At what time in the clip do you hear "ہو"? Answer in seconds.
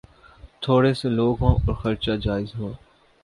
2.55-2.71